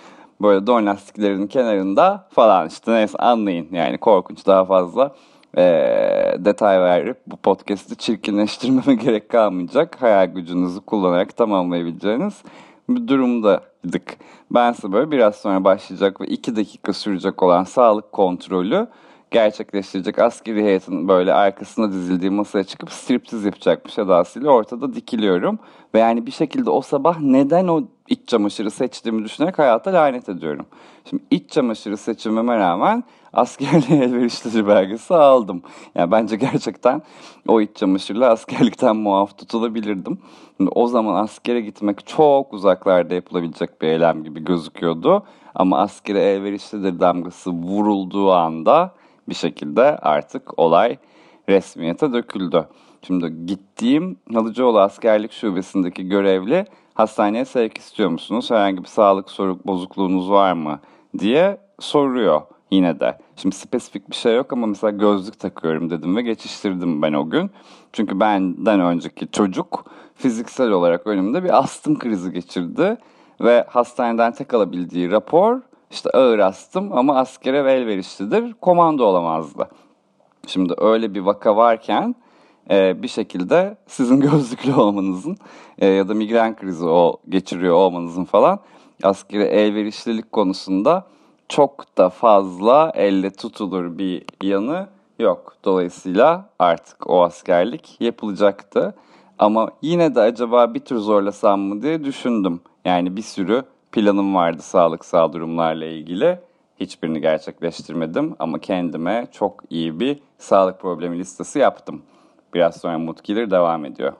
[0.41, 5.15] Böyle don lastiklerinin kenarında falan işte neyse anlayın yani korkunç daha fazla
[5.57, 5.63] e,
[6.39, 10.01] detay verip bu podcast'i çirkinleştirmeme gerek kalmayacak.
[10.01, 12.43] Hayal gücünüzü kullanarak tamamlayabileceğiniz
[12.89, 14.17] bir durumdaydık.
[14.51, 18.87] Ben size böyle biraz sonra başlayacak ve iki dakika sürecek olan sağlık kontrolü
[19.31, 25.59] gerçekleştirecek askeri heyetin böyle arkasına dizildiği masaya çıkıp striptiz yapacakmış edasıyla ortada dikiliyorum.
[25.93, 30.65] Ve yani bir şekilde o sabah neden o iç çamaşırı seçtiğimi düşünerek hayata lanet ediyorum.
[31.09, 35.61] Şimdi iç çamaşırı seçimime rağmen askerliğe elverişli belgesi aldım.
[35.95, 37.01] Yani bence gerçekten
[37.47, 40.19] o iç çamaşırla askerlikten muaf tutulabilirdim.
[40.57, 45.23] Şimdi o zaman askere gitmek çok uzaklarda yapılabilecek bir eylem gibi gözüküyordu.
[45.55, 48.93] Ama askere elverişlidir damgası vurulduğu anda
[49.29, 50.97] bir şekilde artık olay
[51.49, 52.67] resmiyete döküldü.
[53.01, 56.65] Şimdi gittiğim Halıcıoğlu Askerlik Şubesi'ndeki görevli
[56.95, 58.51] hastaneye sevk istiyor musunuz?
[58.51, 60.79] Herhangi bir sağlık soruk bozukluğunuz var mı?
[61.19, 63.17] diye soruyor yine de.
[63.35, 67.51] Şimdi spesifik bir şey yok ama mesela gözlük takıyorum dedim ve geçiştirdim ben o gün.
[67.93, 72.97] Çünkü benden önceki çocuk fiziksel olarak önümde bir astım krizi geçirdi.
[73.41, 79.69] Ve hastaneden tek alabildiği rapor işte ağır astım ama askere elverişlidir, komando olamazdı.
[80.47, 82.15] Şimdi öyle bir vaka varken
[82.71, 85.37] e, bir şekilde sizin gözlüklü olmanızın
[85.77, 88.59] e, ya da migren krizi o geçiriyor olmanızın falan
[89.03, 91.07] askeri elverişlilik konusunda
[91.49, 94.87] çok da fazla elle tutulur bir yanı
[95.19, 95.55] yok.
[95.63, 98.95] Dolayısıyla artık o askerlik yapılacaktı.
[99.39, 102.61] Ama yine de acaba bir tür zorlasam mı diye düşündüm.
[102.85, 106.39] Yani bir sürü planım vardı sağlıksal durumlarla ilgili.
[106.79, 112.01] Hiçbirini gerçekleştirmedim ama kendime çok iyi bir sağlık problemi listesi yaptım.
[112.55, 113.17] Biraz sonra Mood
[113.51, 114.13] devam ediyor.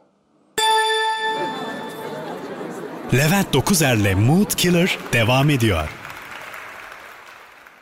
[3.13, 5.89] Levent Dokuzer'le Mood Killer devam ediyor.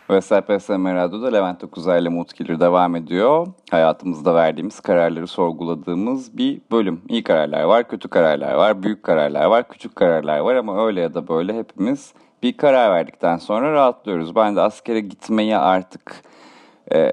[0.09, 2.27] Ve SPSM Radyo'da Levent Dokuzay ile Mood
[2.59, 3.47] devam ediyor.
[3.71, 7.01] Hayatımızda verdiğimiz kararları sorguladığımız bir bölüm.
[7.09, 11.13] İyi kararlar var, kötü kararlar var, büyük kararlar var, küçük kararlar var ama öyle ya
[11.13, 12.13] da böyle hepimiz
[12.43, 14.35] bir karar verdikten sonra rahatlıyoruz.
[14.35, 16.23] Ben de askere gitmeyi artık
[16.93, 17.11] e,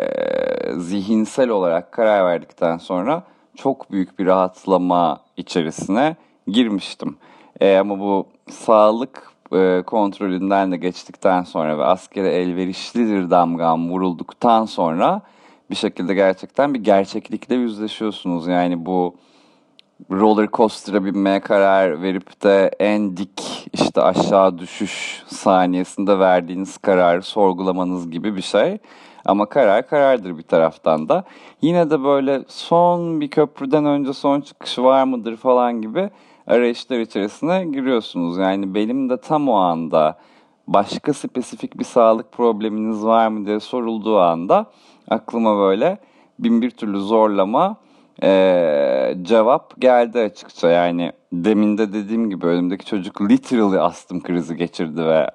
[0.77, 3.23] zihinsel olarak karar verdikten sonra
[3.57, 7.17] çok büyük bir rahatlama içerisine girmiştim.
[7.61, 15.23] E, ama bu sağlık e, kontrolünden de geçtikten sonra ve askere elverişlidir damgam vurulduktan sonra
[15.71, 18.47] bir şekilde gerçekten bir gerçeklikle yüzleşiyorsunuz.
[18.47, 19.15] Yani bu
[20.11, 28.11] roller coaster'a binmeye karar verip de en dik işte aşağı düşüş saniyesinde verdiğiniz kararı sorgulamanız
[28.11, 28.79] gibi bir şey.
[29.25, 31.25] Ama karar karardır bir taraftan da.
[31.63, 36.11] Yine de böyle son bir köprüden önce son çıkış var mıdır falan gibi
[36.47, 38.39] arayışlar içerisine giriyorsunuz.
[38.39, 40.19] Yani benim de tam o anda
[40.67, 44.67] başka spesifik bir sağlık probleminiz var mı diye sorulduğu anda
[45.11, 45.99] aklıma böyle
[46.39, 47.77] bin bir türlü zorlama
[48.23, 50.71] e, cevap geldi açıkça.
[50.71, 55.31] Yani demin de dediğim gibi önümdeki çocuk literally astım krizi geçirdi ve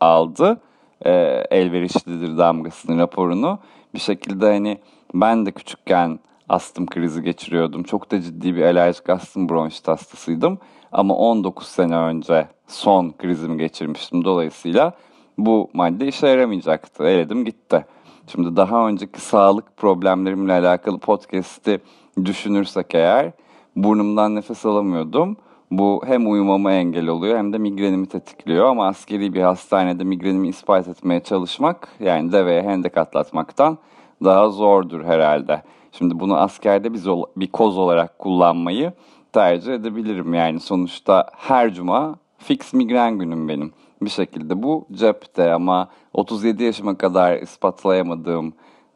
[0.00, 0.60] aldı.
[1.04, 1.10] E,
[1.50, 3.58] elverişlidir damgasının raporunu.
[3.94, 4.78] Bir şekilde hani
[5.14, 7.82] ben de küçükken astım krizi geçiriyordum.
[7.82, 10.58] Çok da ciddi bir alerjik astım bronşit hastasıydım.
[10.92, 14.24] Ama 19 sene önce son krizimi geçirmiştim.
[14.24, 14.92] Dolayısıyla
[15.38, 17.04] bu madde işe yaramayacaktı.
[17.04, 17.84] Eledim gitti.
[18.26, 21.80] Şimdi daha önceki sağlık problemlerimle alakalı podcast'i
[22.24, 23.32] düşünürsek eğer
[23.76, 25.36] burnumdan nefes alamıyordum.
[25.72, 30.88] Bu hem uyumama engel oluyor hem de migrenimi tetikliyor ama askeri bir hastanede migrenimi ispat
[30.88, 33.78] etmeye çalışmak yani deveye hendek atlatmaktan
[34.24, 35.62] daha zordur herhalde.
[35.92, 37.00] Şimdi bunu askerde bir,
[37.36, 38.92] bir koz olarak kullanmayı
[39.32, 40.34] tercih edebilirim.
[40.34, 43.72] Yani sonuçta her cuma fix migren günüm benim.
[44.02, 48.52] Bir şekilde bu cepte ama 37 yaşıma kadar ispatlayamadığım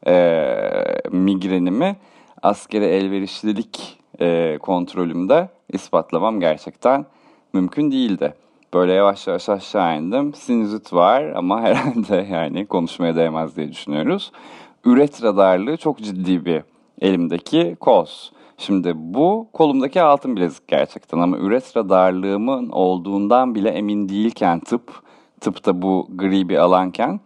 [0.06, 0.44] e,
[1.10, 1.96] migrenimi
[2.42, 7.06] askeri elverişlilik e, kontrolümde ispatlamam gerçekten
[7.52, 8.34] mümkün değildi.
[8.74, 10.34] Böyle yavaş yavaş aşağı indim.
[10.34, 14.32] Sinüzit var ama herhalde yani konuşmaya değmez diye düşünüyoruz.
[14.84, 16.62] Üretra darlığı çok ciddi bir
[17.00, 18.32] elimdeki koz.
[18.58, 25.02] Şimdi bu kolumdaki altın bilezik gerçekten ama üretra darlığımın olduğundan bile emin değilken tıp,
[25.40, 27.20] tıpta bu gri bir alanken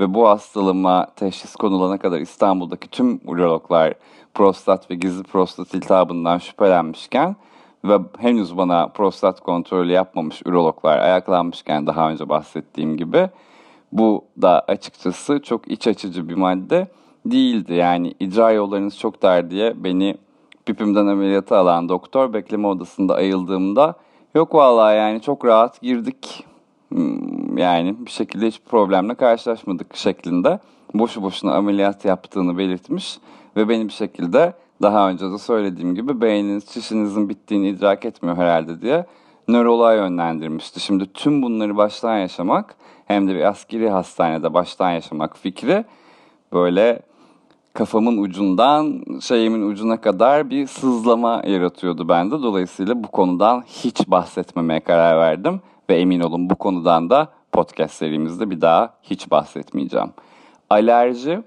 [0.00, 3.94] ve bu hastalığıma teşhis konulana kadar İstanbul'daki tüm urologlar
[4.34, 7.36] prostat ve gizli prostat iltihabından şüphelenmişken
[7.84, 13.28] ve henüz bana prostat kontrolü yapmamış urologlar ayaklanmışken daha önce bahsettiğim gibi
[13.92, 16.88] bu da açıkçası çok iç açıcı bir madde
[17.26, 17.74] değildi.
[17.74, 20.16] Yani icra yollarınız çok dar diye beni
[20.66, 23.94] pipimden ameliyatı alan doktor bekleme odasında ayıldığımda
[24.34, 26.44] yok vallahi yani çok rahat girdik
[26.88, 30.58] hmm, yani bir şekilde hiç problemle karşılaşmadık şeklinde
[30.94, 33.18] boşu boşuna ameliyat yaptığını belirtmiş
[33.56, 38.82] ve beni bir şekilde daha önce de söylediğim gibi beyniniz çişinizin bittiğini idrak etmiyor herhalde
[38.82, 39.06] diye
[39.48, 40.80] nöroloğa yönlendirmişti.
[40.80, 42.74] Şimdi tüm bunları baştan yaşamak
[43.06, 45.84] hem de bir askeri hastanede baştan yaşamak fikri
[46.52, 47.02] böyle
[47.74, 52.42] kafamın ucundan şeyimin ucuna kadar bir sızlama yaratıyordu bende.
[52.42, 58.50] Dolayısıyla bu konudan hiç bahsetmemeye karar verdim ve emin olun bu konudan da podcast serimizde
[58.50, 60.10] bir daha hiç bahsetmeyeceğim.
[60.70, 61.42] Alerji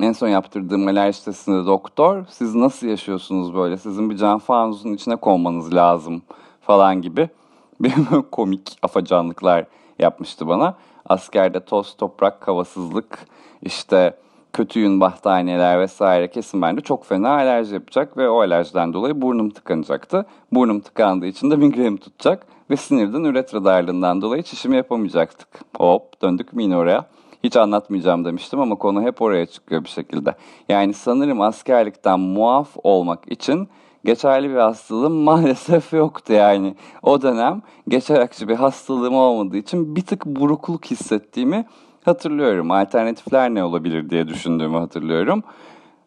[0.00, 5.16] en son yaptırdığım alerji testinde doktor siz nasıl yaşıyorsunuz böyle sizin bir can fanusun içine
[5.16, 6.22] konmanız lazım
[6.60, 7.28] falan gibi
[7.80, 7.92] bir
[8.30, 9.66] komik afacanlıklar
[9.98, 10.74] yapmıştı bana.
[11.08, 13.18] Askerde toz, toprak, havasızlık,
[13.62, 14.16] işte
[14.52, 19.50] kötü yün battaniyeler vesaire kesin bende çok fena alerji yapacak ve o alerjiden dolayı burnum
[19.50, 20.26] tıkanacaktı.
[20.52, 25.48] Burnum tıkandığı için de migrenim tutacak ve sinirden üretra darlığından dolayı çişimi yapamayacaktık.
[25.76, 27.06] Hop döndük mi yine oraya.
[27.44, 30.34] Hiç anlatmayacağım demiştim ama konu hep oraya çıkıyor bir şekilde.
[30.68, 33.68] Yani sanırım askerlikten muaf olmak için
[34.04, 36.74] geçerli bir hastalığım maalesef yoktu yani.
[37.02, 41.66] O dönem geçer bir hastalığım olmadığı için bir tık burukluk hissettiğimi
[42.04, 42.70] hatırlıyorum.
[42.70, 45.42] Alternatifler ne olabilir diye düşündüğümü hatırlıyorum.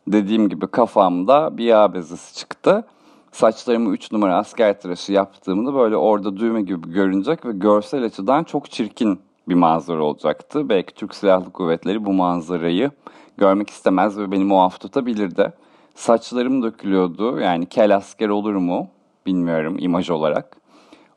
[0.08, 2.86] Dediğim gibi kafamda bir yağ bezesi çıktı.
[3.32, 8.72] Saçlarımı 3 numara asker tıraşı yaptığımda böyle orada düğme gibi görünecek ve görsel açıdan çok
[8.72, 9.20] çirkin
[9.50, 10.70] bir manzara olacaktı.
[10.70, 12.92] Belki Türk Silahlı Kuvvetleri bu manzarayı
[13.38, 15.54] görmek istemez ve beni muaf tutabilirdi.
[15.96, 17.40] Saçlarım dökülüyordu.
[17.40, 18.88] Yani kel asker olur mu?
[19.26, 20.58] bilmiyorum imaj olarak.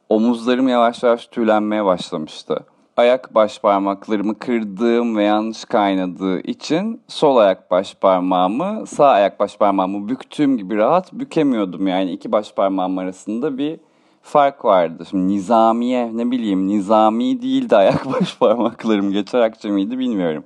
[0.09, 2.57] Omuzlarım yavaş yavaş tüylenmeye başlamıştı.
[2.97, 9.57] Ayak baş parmaklarımı kırdığım ve yanlış kaynadığı için sol ayak baş parmağımı sağ ayak baş
[9.57, 11.87] parmağımı büktüğüm gibi rahat bükemiyordum.
[11.87, 13.81] Yani iki baş parmağım arasında bir
[14.29, 15.07] fark vardı.
[15.11, 20.45] Şimdi nizamiye ne bileyim nizami değildi ayak baş parmaklarım geçer akçamıydı bilmiyorum.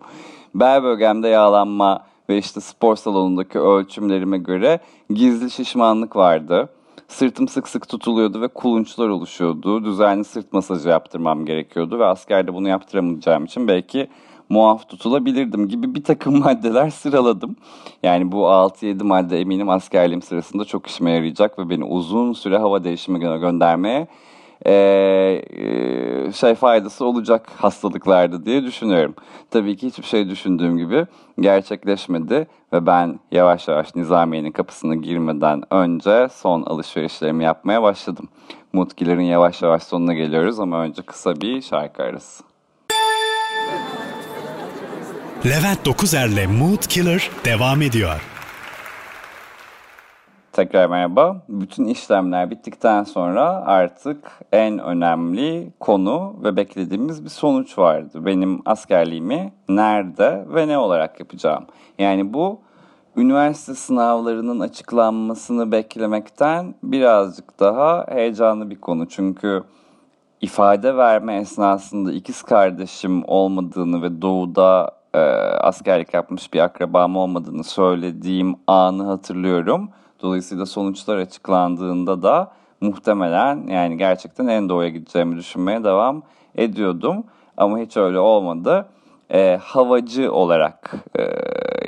[0.55, 6.69] Bel bölgemde yağlanma ve işte spor salonundaki ölçümlerime göre gizli şişmanlık vardı.
[7.09, 9.85] Sırtım sık sık tutuluyordu ve kulunçlar oluşuyordu.
[9.85, 14.09] Düzenli sırt masajı yaptırmam gerekiyordu ve askerde bunu yaptıramayacağım için belki
[14.53, 17.57] muaf tutulabilirdim gibi bir takım maddeler sıraladım.
[18.03, 22.85] Yani bu 6-7 madde eminim askerliğim sırasında çok işime yarayacak ve beni uzun süre hava
[22.85, 24.09] değişimi göndermeye
[24.67, 24.73] e,
[26.35, 29.15] şey faydası olacak hastalıklarda diye düşünüyorum.
[29.51, 31.07] Tabii ki hiçbir şey düşündüğüm gibi
[31.41, 38.29] gerçekleşmedi ve ben yavaş yavaş Nizamiye'nin kapısına girmeden önce son alışverişlerimi yapmaya başladım.
[38.73, 42.52] Mutkilerin yavaş yavaş sonuna geliyoruz ama önce kısa bir şarkı arası.
[45.47, 48.29] Levent Dokuzer'le Mood Killer devam ediyor.
[50.53, 51.43] Tekrar merhaba.
[51.49, 54.19] Bütün işlemler bittikten sonra artık
[54.53, 58.27] en önemli konu ve beklediğimiz bir sonuç vardı.
[58.27, 61.65] Benim askerliğimi nerede ve ne olarak yapacağım.
[61.99, 62.61] Yani bu
[63.17, 69.09] üniversite sınavlarının açıklanmasını beklemekten birazcık daha heyecanlı bir konu.
[69.09, 69.63] Çünkü
[70.41, 78.57] ifade verme esnasında ikiz kardeşim olmadığını ve doğuda e, askerlik yapmış bir akrabam olmadığını söylediğim
[78.67, 79.89] anı hatırlıyorum.
[80.23, 86.23] Dolayısıyla sonuçlar açıklandığında da muhtemelen yani gerçekten en doğuya gideceğimi düşünmeye devam
[86.55, 87.25] ediyordum.
[87.57, 88.87] Ama hiç öyle olmadı.
[89.31, 91.23] E, havacı olarak e,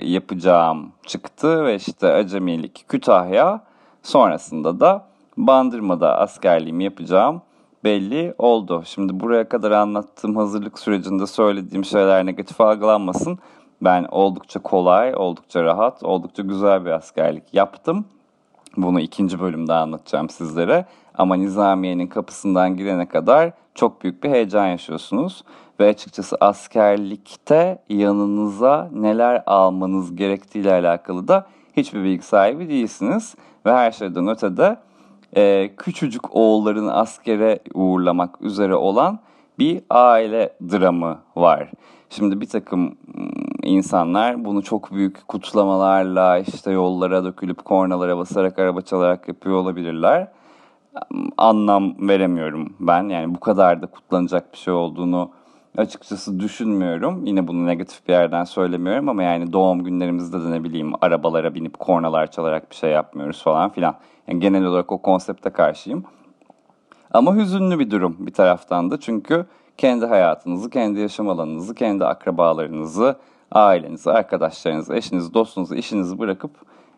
[0.03, 3.61] yapacağım çıktı ve işte acemilik Kütahya
[4.03, 5.05] sonrasında da
[5.37, 7.43] Bandırma'da askerliğimi yapacağım
[7.85, 8.83] belli oldu.
[8.87, 13.39] Şimdi buraya kadar anlattığım hazırlık sürecinde söylediğim şeyler negatif algılanmasın.
[13.83, 18.05] Ben oldukça kolay, oldukça rahat, oldukça güzel bir askerlik yaptım.
[18.77, 20.87] Bunu ikinci bölümde anlatacağım sizlere.
[21.15, 25.45] Ama Nizamiye'nin kapısından girene kadar çok büyük bir heyecan yaşıyorsunuz.
[25.81, 33.35] Ve açıkçası askerlikte yanınıza neler almanız gerektiğiyle alakalı da hiçbir bilgi sahibi değilsiniz.
[33.67, 34.77] Ve her şeyden ötede
[35.37, 39.19] e, küçücük oğulların askere uğurlamak üzere olan
[39.59, 41.71] bir aile dramı var.
[42.11, 42.97] Şimdi bir takım
[43.63, 50.29] insanlar bunu çok büyük kutlamalarla işte yollara dökülüp kornalara basarak araba çalarak yapıyor olabilirler.
[51.37, 53.09] Anlam veremiyorum ben.
[53.09, 55.31] Yani bu kadar da kutlanacak bir şey olduğunu
[55.77, 57.27] açıkçası düşünmüyorum.
[57.27, 61.79] Yine bunu negatif bir yerden söylemiyorum ama yani doğum günlerimizde de ne bileyim arabalara binip
[61.79, 63.95] kornalar çalarak bir şey yapmıyoruz falan filan.
[64.29, 66.05] Yani genel olarak o konsepte karşıyım.
[67.13, 69.47] Ama hüzünlü bir durum bir taraftan da çünkü
[69.79, 73.17] kendi hayatınızı, kendi yaşam alanınızı, kendi akrabalarınızı,
[73.53, 76.51] ailenizi, arkadaşlarınızı, eşinizi, dostunuzu, işinizi bırakıp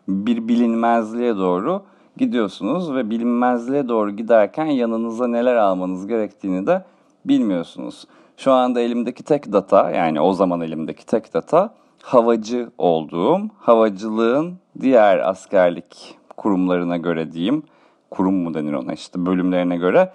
[0.07, 1.83] bir bilinmezliğe doğru
[2.17, 6.85] gidiyorsunuz ve bilinmezliğe doğru giderken yanınıza neler almanız gerektiğini de
[7.25, 8.07] bilmiyorsunuz.
[8.37, 15.29] Şu anda elimdeki tek data yani o zaman elimdeki tek data havacı olduğum, havacılığın diğer
[15.29, 17.63] askerlik kurumlarına göre diyeyim,
[18.11, 20.13] kurum mu denir ona işte bölümlerine göre.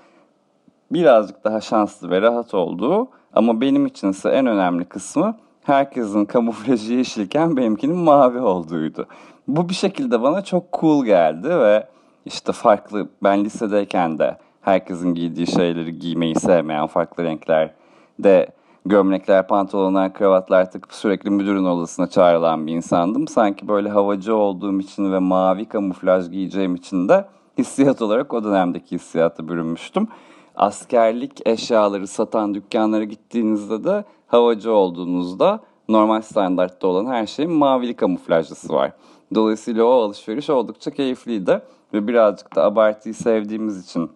[0.90, 6.92] Birazcık daha şanslı ve rahat olduğu ama benim için ise en önemli kısmı herkesin kamuflajı
[6.92, 9.06] yeşilken benimkinin mavi olduğuydu.
[9.48, 11.87] Bu bir şekilde bana çok cool geldi ve
[12.24, 18.48] işte farklı ben lisedeyken de herkesin giydiği şeyleri giymeyi sevmeyen farklı renklerde
[18.87, 23.29] gömlekler, pantolonlar, kravatlar takıp sürekli müdürün odasına çağrılan bir insandım.
[23.29, 27.25] Sanki böyle havacı olduğum için ve mavi kamuflaj giyeceğim için de
[27.59, 30.09] hissiyat olarak o dönemdeki hissiyata bürünmüştüm.
[30.57, 38.73] Askerlik eşyaları satan dükkanlara gittiğinizde de havacı olduğunuzda normal standartta olan her şeyin mavili kamuflajlısı
[38.73, 38.92] var.
[39.35, 41.62] Dolayısıyla o alışveriş oldukça keyifliydi
[41.95, 44.11] ve birazcık da abartıyı sevdiğimiz için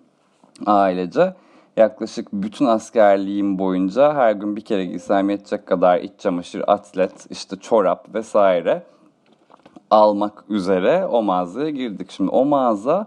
[0.67, 1.35] ailece
[1.77, 7.57] yaklaşık bütün askerliğim boyunca her gün bir kere giysem yetecek kadar iç çamaşır, atlet, işte
[7.57, 8.83] çorap vesaire
[9.91, 12.11] almak üzere o mağazaya girdik.
[12.11, 13.07] Şimdi o mağaza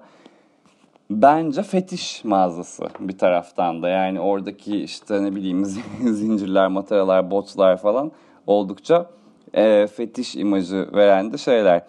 [1.10, 3.90] bence fetiş mağazası bir taraftan da.
[3.90, 5.66] Yani oradaki işte ne bileyim
[6.02, 8.12] zincirler, mataralar, botlar falan
[8.48, 9.10] oldukça
[9.54, 11.82] e, fetiş imajı veren de şeyler.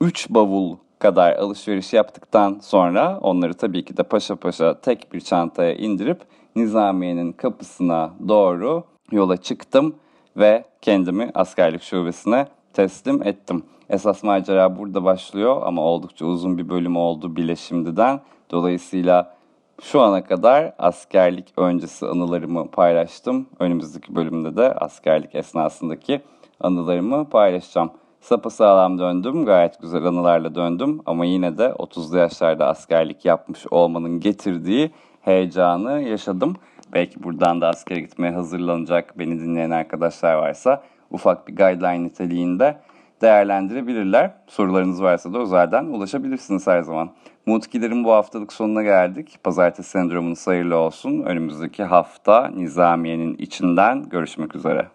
[0.00, 5.74] Üç bavul kadar alışveriş yaptıktan sonra onları tabii ki de paşa paşa tek bir çantaya
[5.74, 6.20] indirip
[6.56, 9.94] Nizamiye'nin kapısına doğru yola çıktım
[10.36, 13.62] ve kendimi askerlik şubesine teslim ettim.
[13.90, 18.20] Esas macera burada başlıyor ama oldukça uzun bir bölüm oldu bile şimdiden.
[18.50, 19.34] Dolayısıyla
[19.82, 23.46] şu ana kadar askerlik öncesi anılarımı paylaştım.
[23.58, 26.20] Önümüzdeki bölümde de askerlik esnasındaki
[26.60, 27.90] anılarımı paylaşacağım.
[28.24, 34.90] Sapasağlam döndüm, gayet güzel anılarla döndüm ama yine de 30'lu yaşlarda askerlik yapmış olmanın getirdiği
[35.20, 36.56] heyecanı yaşadım.
[36.92, 42.76] Belki buradan da askere gitmeye hazırlanacak beni dinleyen arkadaşlar varsa ufak bir guideline niteliğinde
[43.22, 44.30] değerlendirebilirler.
[44.46, 47.10] Sorularınız varsa da özelden ulaşabilirsiniz her zaman.
[47.46, 49.38] Mutkilerin bu haftalık sonuna geldik.
[49.44, 51.22] Pazartesi sendromunuz hayırlı olsun.
[51.22, 54.88] Önümüzdeki hafta Nizamiye'nin içinden görüşmek üzere.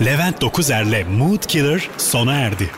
[0.00, 2.70] Levent Dokuzer'le Mood Killer sona erdi.